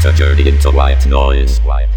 [0.00, 1.58] to Journey into White Noise.
[1.58, 1.89] White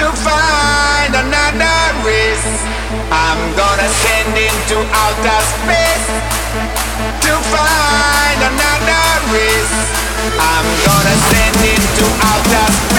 [0.00, 2.48] to find another race.
[3.12, 6.08] I'm gonna send into outer space
[7.24, 9.76] to find another race.
[10.52, 12.89] I'm gonna send into outer space.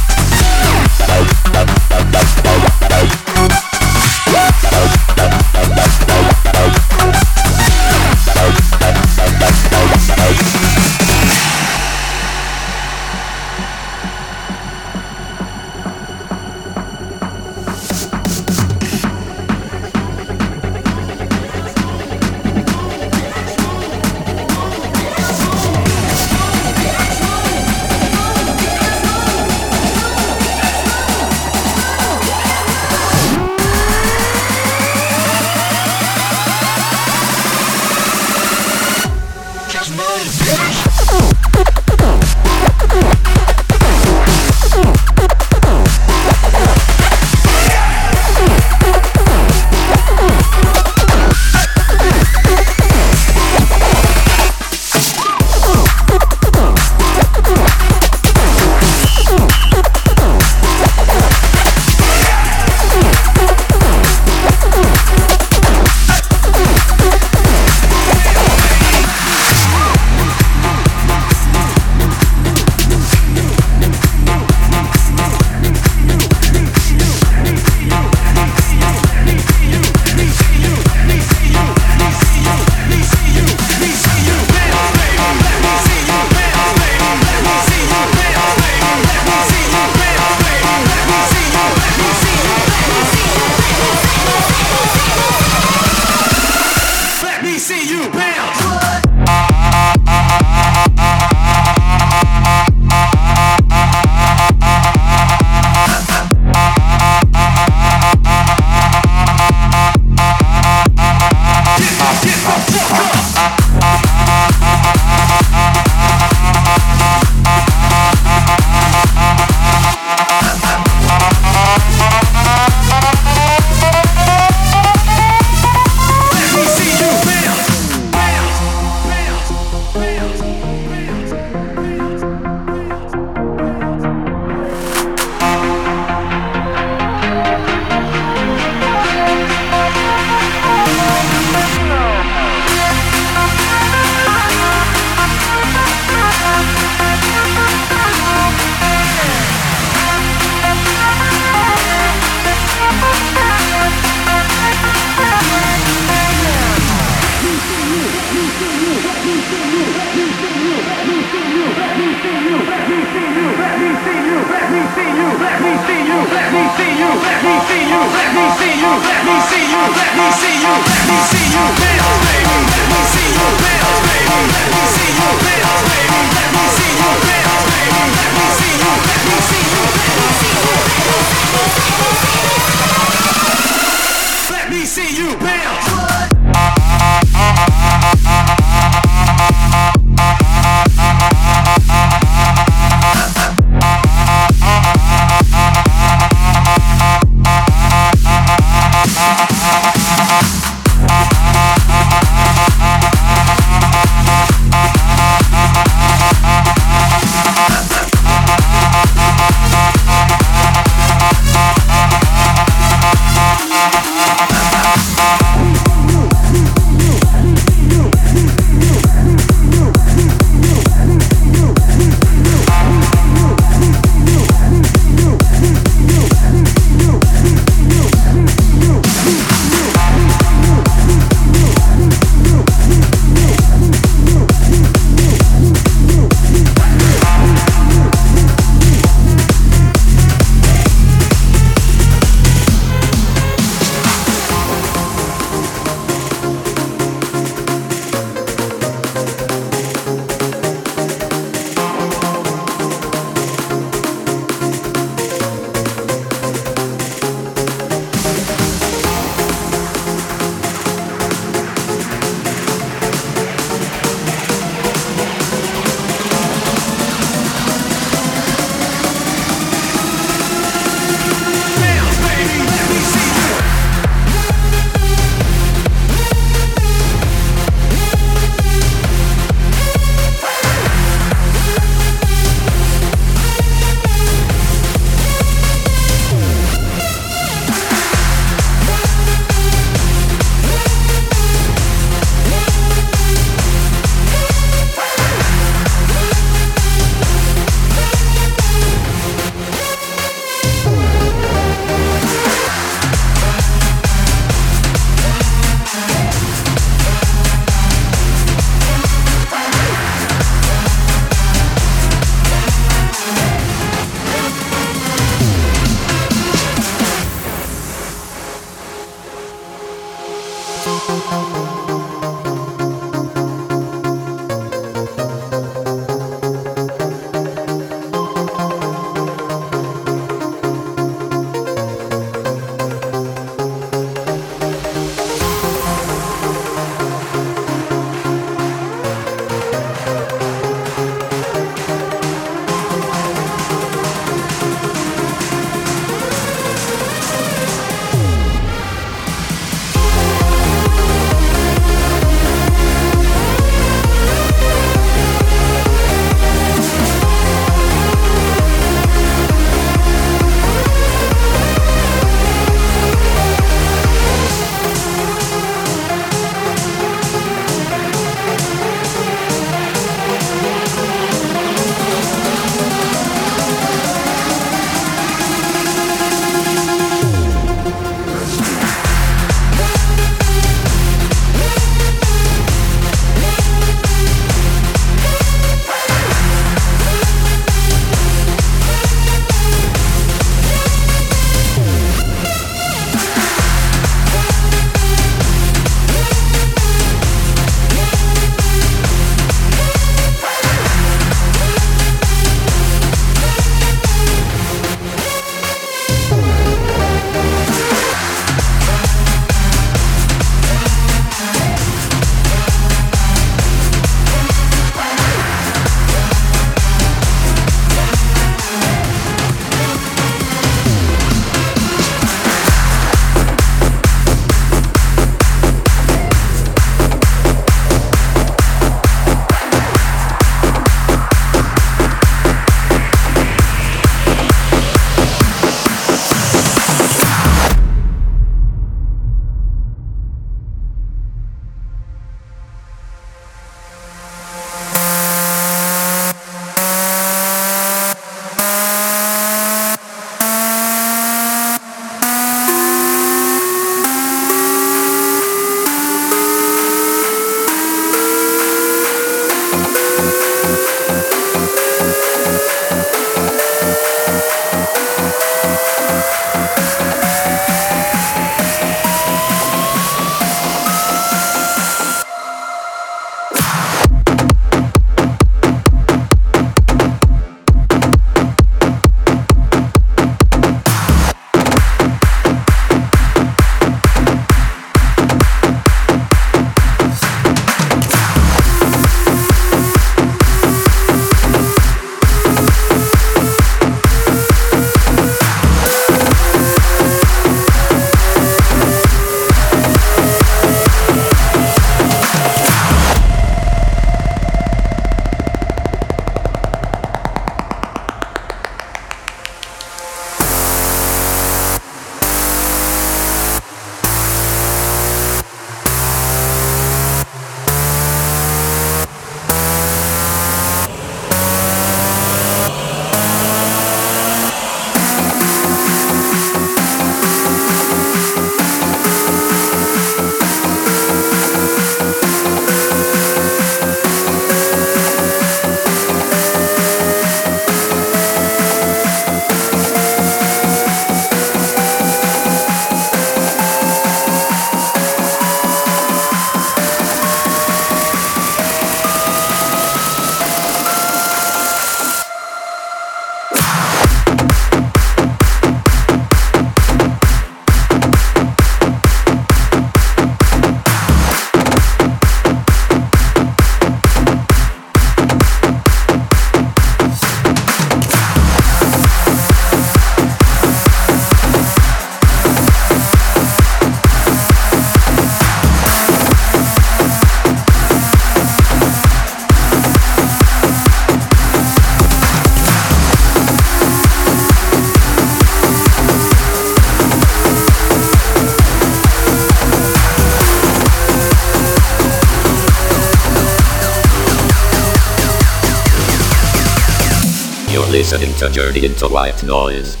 [598.41, 600.00] Your Journey into White Noise.